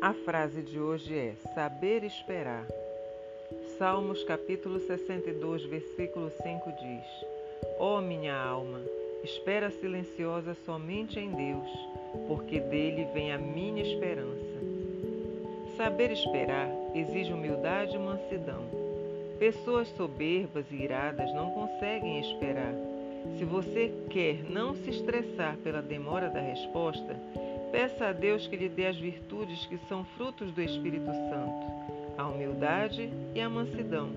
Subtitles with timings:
[0.00, 2.64] A frase de hoje é saber esperar.
[3.76, 7.26] Salmos capítulo 62, versículo 5 diz:
[7.80, 8.80] Ó oh, minha alma,
[9.24, 11.68] espera silenciosa somente em Deus,
[12.28, 14.58] porque dele vem a minha esperança.
[15.76, 18.62] Saber esperar exige humildade e mansidão.
[19.40, 22.72] Pessoas soberbas e iradas não conseguem esperar.
[23.36, 27.16] Se você quer não se estressar pela demora da resposta,
[27.70, 31.66] peça a Deus que lhe dê as virtudes que são frutos do Espírito Santo,
[32.16, 34.10] a humildade e a mansidão.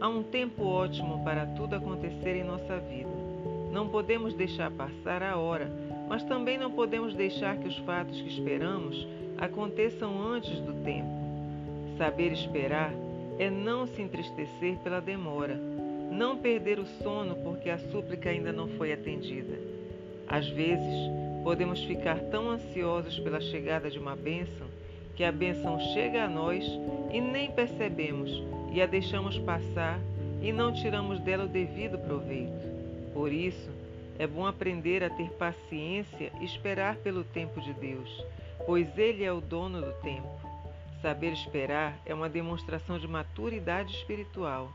[0.00, 3.10] Há um tempo ótimo para tudo acontecer em nossa vida.
[3.72, 5.70] Não podemos deixar passar a hora,
[6.08, 9.06] mas também não podemos deixar que os fatos que esperamos
[9.38, 11.08] aconteçam antes do tempo.
[11.96, 12.92] Saber esperar
[13.38, 15.54] é não se entristecer pela demora,
[16.10, 19.58] não perder o sono porque a súplica ainda não foi atendida.
[20.26, 21.10] Às vezes,
[21.42, 24.66] podemos ficar tão ansiosos pela chegada de uma bênção
[25.18, 26.64] que a bênção chega a nós
[27.12, 28.30] e nem percebemos
[28.72, 29.98] e a deixamos passar
[30.40, 33.12] e não tiramos dela o devido proveito.
[33.12, 33.68] Por isso,
[34.18, 38.24] é bom aprender a ter paciência e esperar pelo tempo de Deus,
[38.64, 40.28] pois Ele é o dono do tempo.
[41.02, 44.72] Saber esperar é uma demonstração de maturidade espiritual.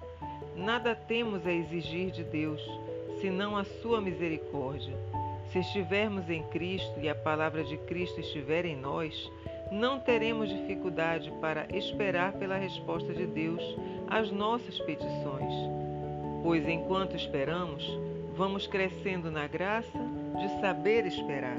[0.55, 2.61] Nada temos a exigir de Deus,
[3.21, 4.93] senão a sua misericórdia.
[5.51, 9.31] Se estivermos em Cristo e a palavra de Cristo estiver em nós,
[9.71, 13.61] não teremos dificuldade para esperar pela resposta de Deus
[14.07, 15.53] às nossas petições.
[16.43, 17.83] Pois enquanto esperamos,
[18.35, 19.99] vamos crescendo na graça
[20.39, 21.57] de saber esperar.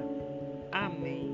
[0.71, 1.34] Amém.